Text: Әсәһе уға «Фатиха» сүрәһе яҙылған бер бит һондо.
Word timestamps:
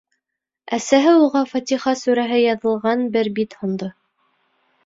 Әсәһе 0.77 1.11
уға 1.25 1.43
«Фатиха» 1.51 1.95
сүрәһе 2.01 2.39
яҙылған 2.45 3.07
бер 3.17 3.31
бит 3.37 3.57
һондо. 3.61 3.95